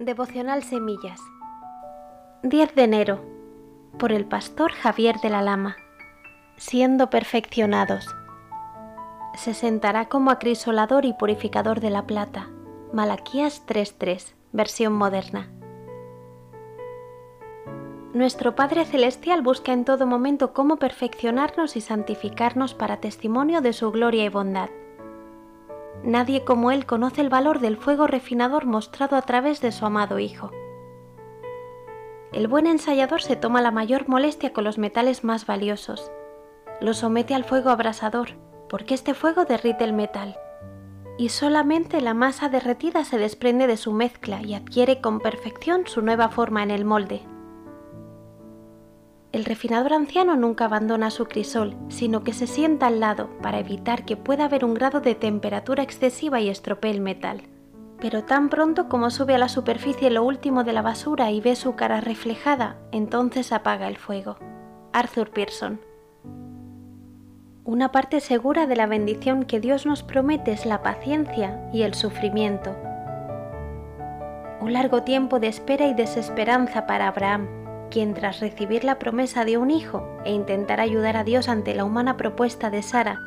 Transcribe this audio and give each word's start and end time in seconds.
Devocional 0.00 0.62
Semillas. 0.62 1.20
10 2.42 2.74
de 2.74 2.84
enero. 2.84 3.20
Por 3.98 4.12
el 4.12 4.24
pastor 4.24 4.72
Javier 4.72 5.16
de 5.20 5.28
la 5.28 5.42
Lama. 5.42 5.76
Siendo 6.56 7.10
perfeccionados. 7.10 8.06
Se 9.34 9.52
sentará 9.52 10.06
como 10.06 10.30
acrisolador 10.30 11.04
y 11.04 11.12
purificador 11.12 11.80
de 11.80 11.90
la 11.90 12.06
plata. 12.06 12.48
Malaquías 12.94 13.62
3.3 13.66 14.32
versión 14.52 14.94
moderna. 14.94 15.50
Nuestro 18.14 18.54
Padre 18.54 18.86
Celestial 18.86 19.42
busca 19.42 19.74
en 19.74 19.84
todo 19.84 20.06
momento 20.06 20.54
cómo 20.54 20.78
perfeccionarnos 20.78 21.76
y 21.76 21.82
santificarnos 21.82 22.72
para 22.72 23.02
testimonio 23.02 23.60
de 23.60 23.74
su 23.74 23.90
gloria 23.90 24.24
y 24.24 24.30
bondad 24.30 24.70
Nadie 26.02 26.44
como 26.44 26.70
Él 26.70 26.86
conoce 26.86 27.20
el 27.20 27.28
valor 27.28 27.60
del 27.60 27.76
fuego 27.76 28.06
refinador 28.06 28.64
mostrado 28.64 29.16
a 29.16 29.22
través 29.22 29.60
de 29.60 29.70
su 29.70 29.84
amado 29.84 30.18
Hijo. 30.18 30.50
El 32.32 32.48
buen 32.48 32.66
ensayador 32.66 33.22
se 33.22 33.36
toma 33.36 33.60
la 33.60 33.70
mayor 33.70 34.08
molestia 34.08 34.52
con 34.52 34.64
los 34.64 34.78
metales 34.78 35.24
más 35.24 35.46
valiosos. 35.46 36.10
Los 36.80 36.98
somete 36.98 37.34
al 37.34 37.44
fuego 37.44 37.70
abrasador, 37.70 38.30
porque 38.68 38.94
este 38.94 39.14
fuego 39.14 39.44
derrite 39.44 39.84
el 39.84 39.92
metal. 39.92 40.38
Y 41.18 41.28
solamente 41.30 42.00
la 42.00 42.14
masa 42.14 42.48
derretida 42.48 43.04
se 43.04 43.18
desprende 43.18 43.66
de 43.66 43.76
su 43.76 43.92
mezcla 43.92 44.40
y 44.42 44.54
adquiere 44.54 45.00
con 45.00 45.20
perfección 45.20 45.86
su 45.86 46.00
nueva 46.00 46.28
forma 46.28 46.62
en 46.62 46.70
el 46.70 46.84
molde. 46.84 47.20
El 49.32 49.44
refinador 49.44 49.92
anciano 49.92 50.34
nunca 50.34 50.64
abandona 50.64 51.10
su 51.10 51.26
crisol, 51.26 51.76
sino 51.88 52.24
que 52.24 52.32
se 52.32 52.48
sienta 52.48 52.88
al 52.88 52.98
lado 52.98 53.30
para 53.40 53.60
evitar 53.60 54.04
que 54.04 54.16
pueda 54.16 54.46
haber 54.46 54.64
un 54.64 54.74
grado 54.74 55.00
de 55.00 55.14
temperatura 55.14 55.84
excesiva 55.84 56.40
y 56.40 56.48
estropee 56.48 56.90
el 56.90 57.00
metal. 57.00 57.42
Pero 58.00 58.24
tan 58.24 58.48
pronto 58.48 58.88
como 58.88 59.10
sube 59.10 59.36
a 59.36 59.38
la 59.38 59.48
superficie 59.48 60.10
lo 60.10 60.24
último 60.24 60.64
de 60.64 60.72
la 60.72 60.82
basura 60.82 61.30
y 61.30 61.40
ve 61.40 61.54
su 61.54 61.76
cara 61.76 62.00
reflejada, 62.00 62.76
entonces 62.90 63.52
apaga 63.52 63.86
el 63.86 63.98
fuego. 63.98 64.36
Arthur 64.92 65.30
Pearson. 65.30 65.80
Una 67.62 67.92
parte 67.92 68.18
segura 68.18 68.66
de 68.66 68.74
la 68.74 68.86
bendición 68.86 69.44
que 69.44 69.60
Dios 69.60 69.86
nos 69.86 70.02
promete 70.02 70.50
es 70.50 70.66
la 70.66 70.82
paciencia 70.82 71.70
y 71.72 71.82
el 71.82 71.94
sufrimiento. 71.94 72.74
Un 74.60 74.72
largo 74.72 75.04
tiempo 75.04 75.38
de 75.38 75.46
espera 75.46 75.86
y 75.86 75.94
desesperanza 75.94 76.86
para 76.86 77.06
Abraham 77.06 77.60
quien 77.90 78.14
tras 78.14 78.40
recibir 78.40 78.84
la 78.84 78.98
promesa 78.98 79.44
de 79.44 79.58
un 79.58 79.70
hijo 79.70 80.06
e 80.24 80.32
intentar 80.32 80.80
ayudar 80.80 81.16
a 81.16 81.24
Dios 81.24 81.48
ante 81.48 81.74
la 81.74 81.84
humana 81.84 82.16
propuesta 82.16 82.70
de 82.70 82.82
Sara, 82.82 83.18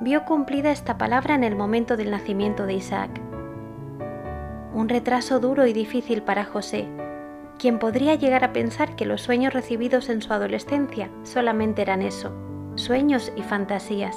vio 0.00 0.24
cumplida 0.24 0.72
esta 0.72 0.98
palabra 0.98 1.34
en 1.34 1.44
el 1.44 1.54
momento 1.54 1.96
del 1.96 2.10
nacimiento 2.10 2.66
de 2.66 2.74
Isaac. 2.74 3.20
Un 4.74 4.88
retraso 4.88 5.38
duro 5.38 5.66
y 5.66 5.72
difícil 5.72 6.22
para 6.22 6.44
José, 6.44 6.88
quien 7.58 7.78
podría 7.78 8.16
llegar 8.16 8.42
a 8.42 8.52
pensar 8.52 8.96
que 8.96 9.06
los 9.06 9.22
sueños 9.22 9.54
recibidos 9.54 10.08
en 10.08 10.20
su 10.20 10.32
adolescencia 10.32 11.08
solamente 11.22 11.82
eran 11.82 12.02
eso, 12.02 12.32
sueños 12.74 13.32
y 13.36 13.42
fantasías. 13.42 14.16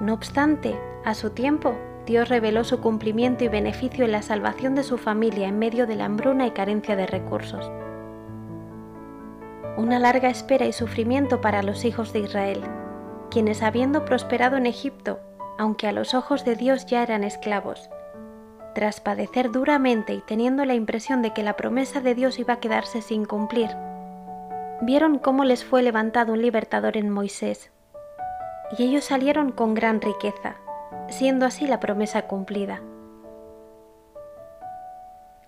No 0.00 0.12
obstante, 0.14 0.76
a 1.04 1.14
su 1.14 1.30
tiempo, 1.30 1.76
Dios 2.04 2.28
reveló 2.28 2.64
su 2.64 2.80
cumplimiento 2.80 3.44
y 3.44 3.48
beneficio 3.48 4.04
en 4.04 4.12
la 4.12 4.22
salvación 4.22 4.74
de 4.74 4.82
su 4.82 4.98
familia 4.98 5.46
en 5.46 5.58
medio 5.60 5.86
de 5.86 5.94
la 5.94 6.06
hambruna 6.06 6.48
y 6.48 6.50
carencia 6.50 6.96
de 6.96 7.06
recursos 7.06 7.70
una 9.76 9.98
larga 9.98 10.28
espera 10.28 10.66
y 10.66 10.72
sufrimiento 10.72 11.40
para 11.40 11.62
los 11.62 11.84
hijos 11.84 12.12
de 12.12 12.20
Israel, 12.20 12.62
quienes 13.30 13.62
habiendo 13.62 14.04
prosperado 14.04 14.56
en 14.56 14.66
Egipto, 14.66 15.20
aunque 15.58 15.86
a 15.86 15.92
los 15.92 16.14
ojos 16.14 16.44
de 16.44 16.56
Dios 16.56 16.86
ya 16.86 17.02
eran 17.02 17.24
esclavos, 17.24 17.90
tras 18.74 19.00
padecer 19.00 19.50
duramente 19.50 20.14
y 20.14 20.20
teniendo 20.20 20.64
la 20.64 20.74
impresión 20.74 21.22
de 21.22 21.32
que 21.32 21.42
la 21.42 21.56
promesa 21.56 22.00
de 22.00 22.14
Dios 22.14 22.38
iba 22.38 22.54
a 22.54 22.60
quedarse 22.60 23.02
sin 23.02 23.24
cumplir, 23.24 23.70
vieron 24.80 25.18
cómo 25.18 25.44
les 25.44 25.64
fue 25.64 25.82
levantado 25.82 26.32
un 26.32 26.42
libertador 26.42 26.96
en 26.96 27.10
Moisés, 27.10 27.70
y 28.76 28.84
ellos 28.84 29.04
salieron 29.04 29.52
con 29.52 29.74
gran 29.74 30.00
riqueza, 30.00 30.56
siendo 31.08 31.46
así 31.46 31.66
la 31.66 31.80
promesa 31.80 32.22
cumplida. 32.22 32.80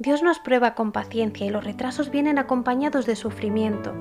Dios 0.02 0.20
nos 0.20 0.40
prueba 0.40 0.74
con 0.74 0.90
paciencia 0.90 1.46
y 1.46 1.50
los 1.50 1.62
retrasos 1.62 2.10
vienen 2.10 2.36
acompañados 2.36 3.06
de 3.06 3.14
sufrimiento, 3.14 3.94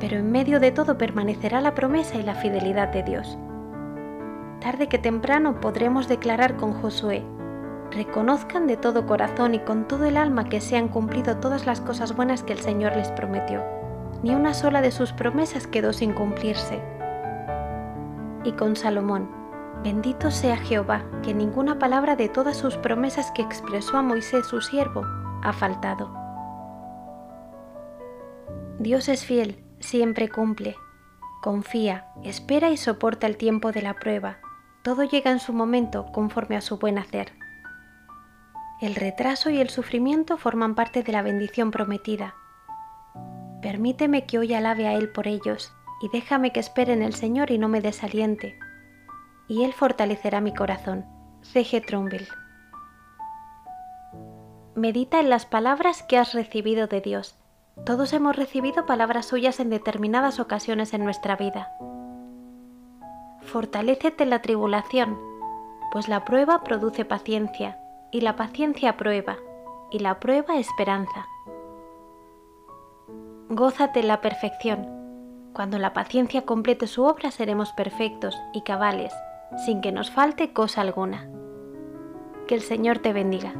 pero 0.00 0.16
en 0.16 0.32
medio 0.32 0.60
de 0.60 0.72
todo 0.72 0.96
permanecerá 0.96 1.60
la 1.60 1.74
promesa 1.74 2.16
y 2.16 2.22
la 2.22 2.34
fidelidad 2.34 2.88
de 2.88 3.02
Dios. 3.02 3.36
Tarde 4.62 4.88
que 4.88 4.96
temprano 4.96 5.60
podremos 5.60 6.08
declarar 6.08 6.56
con 6.56 6.72
Josué, 6.72 7.22
reconozcan 7.90 8.66
de 8.66 8.78
todo 8.78 9.04
corazón 9.04 9.54
y 9.54 9.58
con 9.58 9.86
todo 9.86 10.06
el 10.06 10.16
alma 10.16 10.48
que 10.48 10.62
se 10.62 10.78
han 10.78 10.88
cumplido 10.88 11.36
todas 11.36 11.66
las 11.66 11.82
cosas 11.82 12.16
buenas 12.16 12.42
que 12.42 12.54
el 12.54 12.60
Señor 12.60 12.96
les 12.96 13.12
prometió. 13.12 13.62
Ni 14.22 14.34
una 14.34 14.54
sola 14.54 14.80
de 14.80 14.90
sus 14.90 15.12
promesas 15.12 15.66
quedó 15.66 15.92
sin 15.92 16.14
cumplirse. 16.14 16.80
Y 18.42 18.52
con 18.52 18.74
Salomón, 18.74 19.28
bendito 19.82 20.30
sea 20.30 20.56
Jehová, 20.56 21.04
que 21.22 21.34
ninguna 21.34 21.78
palabra 21.78 22.16
de 22.16 22.28
todas 22.28 22.56
sus 22.56 22.76
promesas 22.76 23.30
que 23.32 23.42
expresó 23.42 23.96
a 23.96 24.02
Moisés 24.02 24.46
su 24.46 24.60
siervo 24.60 25.04
ha 25.42 25.52
faltado. 25.52 26.12
Dios 28.78 29.08
es 29.08 29.24
fiel 29.24 29.62
siempre 29.80 30.28
cumple. 30.28 30.76
Confía, 31.42 32.06
espera 32.24 32.70
y 32.70 32.76
soporta 32.76 33.26
el 33.26 33.36
tiempo 33.36 33.72
de 33.72 33.82
la 33.82 33.94
prueba. 33.94 34.38
Todo 34.82 35.04
llega 35.04 35.30
en 35.30 35.38
su 35.38 35.52
momento 35.52 36.06
conforme 36.12 36.56
a 36.56 36.60
su 36.60 36.78
buen 36.78 36.98
hacer. 36.98 37.32
El 38.80 38.94
retraso 38.94 39.50
y 39.50 39.60
el 39.60 39.70
sufrimiento 39.70 40.36
forman 40.36 40.74
parte 40.74 41.02
de 41.02 41.12
la 41.12 41.22
bendición 41.22 41.70
prometida. 41.70 42.34
Permíteme 43.62 44.26
que 44.26 44.38
hoy 44.38 44.54
alabe 44.54 44.86
a 44.86 44.94
Él 44.94 45.08
por 45.08 45.26
ellos 45.26 45.72
y 46.02 46.08
déjame 46.10 46.52
que 46.52 46.60
espere 46.60 46.92
en 46.92 47.02
el 47.02 47.14
Señor 47.14 47.50
y 47.50 47.58
no 47.58 47.68
me 47.68 47.80
desaliente. 47.80 48.58
Y 49.48 49.64
Él 49.64 49.72
fortalecerá 49.72 50.40
mi 50.40 50.54
corazón. 50.54 51.04
C.G. 51.42 51.84
Trumbull. 51.86 52.26
Medita 54.74 55.20
en 55.20 55.30
las 55.30 55.46
palabras 55.46 56.02
que 56.02 56.18
has 56.18 56.34
recibido 56.34 56.86
de 56.86 57.00
Dios 57.00 57.38
todos 57.84 58.12
hemos 58.14 58.34
recibido 58.34 58.86
palabras 58.86 59.26
suyas 59.26 59.60
en 59.60 59.68
determinadas 59.68 60.40
ocasiones 60.40 60.94
en 60.94 61.04
nuestra 61.04 61.36
vida. 61.36 61.70
Fortalécete 63.42 64.24
en 64.24 64.30
la 64.30 64.40
tribulación, 64.40 65.18
pues 65.92 66.08
la 66.08 66.24
prueba 66.24 66.64
produce 66.64 67.04
paciencia, 67.04 67.78
y 68.10 68.22
la 68.22 68.34
paciencia 68.34 68.96
prueba, 68.96 69.36
y 69.90 69.98
la 69.98 70.18
prueba 70.18 70.56
esperanza. 70.56 71.26
Gózate 73.50 74.00
en 74.00 74.08
la 74.08 74.20
perfección. 74.20 74.88
Cuando 75.52 75.78
la 75.78 75.92
paciencia 75.92 76.44
complete 76.44 76.86
su 76.86 77.04
obra 77.04 77.30
seremos 77.30 77.72
perfectos 77.72 78.36
y 78.52 78.62
cabales, 78.62 79.12
sin 79.64 79.80
que 79.80 79.92
nos 79.92 80.10
falte 80.10 80.52
cosa 80.52 80.80
alguna. 80.80 81.28
Que 82.46 82.54
el 82.54 82.62
Señor 82.62 82.98
te 82.98 83.12
bendiga. 83.12 83.54